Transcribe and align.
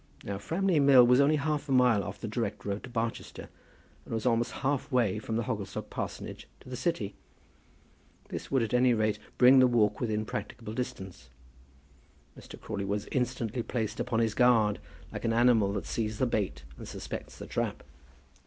Now 0.23 0.39
Framley 0.39 0.79
Mill 0.79 1.05
was 1.05 1.19
only 1.21 1.35
half 1.35 1.69
a 1.69 1.71
mile 1.71 2.03
off 2.03 2.19
the 2.21 2.27
direct 2.27 2.65
road 2.65 2.81
to 2.85 2.89
Barchester, 2.89 3.49
and 4.03 4.11
was 4.15 4.25
almost 4.25 4.51
half 4.65 4.91
way 4.91 5.19
from 5.19 5.37
Hogglestock 5.37 5.91
parsonage 5.91 6.47
to 6.61 6.69
the 6.69 6.75
city. 6.75 7.13
This 8.29 8.49
would, 8.49 8.63
at 8.63 8.73
any 8.73 8.95
rate, 8.95 9.19
bring 9.37 9.59
the 9.59 9.67
walk 9.67 9.99
within 9.99 10.21
a 10.21 10.25
practicable 10.25 10.73
distance. 10.73 11.29
Mr. 12.35 12.59
Crawley 12.59 12.83
was 12.85 13.05
instantly 13.11 13.61
placed 13.61 13.99
upon 13.99 14.21
his 14.21 14.33
guard, 14.33 14.79
like 15.13 15.23
an 15.23 15.33
animal 15.33 15.71
that 15.73 15.85
sees 15.85 16.17
the 16.17 16.25
bait 16.25 16.63
and 16.79 16.87
suspects 16.87 17.37
the 17.37 17.45
trap. 17.45 17.83